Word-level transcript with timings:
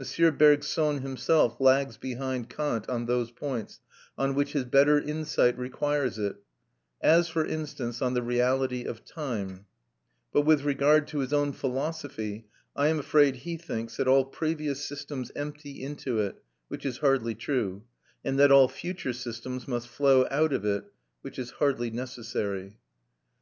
M. 0.00 0.36
Bergson 0.38 1.02
himself 1.02 1.60
"lags 1.60 1.98
behind" 1.98 2.48
Kant 2.48 2.88
on 2.88 3.04
those 3.04 3.30
points 3.30 3.80
on 4.16 4.34
which 4.34 4.52
his 4.52 4.64
better 4.64 4.98
insight 4.98 5.58
requires 5.58 6.18
it, 6.18 6.36
as, 7.02 7.28
for 7.28 7.44
instance, 7.44 8.00
on 8.00 8.14
the 8.14 8.22
reality 8.22 8.84
of 8.84 9.04
time; 9.04 9.66
but 10.32 10.46
with 10.46 10.62
regard 10.62 11.06
to 11.08 11.18
his 11.18 11.34
own 11.34 11.52
philosophy 11.52 12.46
I 12.74 12.88
am 12.88 12.98
afraid 12.98 13.36
he 13.36 13.58
thinks 13.58 13.98
that 13.98 14.08
all 14.08 14.24
previous 14.24 14.82
systems 14.86 15.30
empty 15.36 15.82
into 15.84 16.18
it, 16.18 16.42
which 16.68 16.86
is 16.86 16.96
hardly 17.04 17.34
true, 17.34 17.84
and 18.24 18.38
that 18.38 18.50
all 18.52 18.68
future 18.68 19.12
systems 19.12 19.68
must 19.68 19.86
flow 19.86 20.26
out 20.30 20.54
of 20.54 20.64
it, 20.64 20.86
which 21.20 21.38
is 21.38 21.50
hardly 21.50 21.90
necessary. 21.90 22.78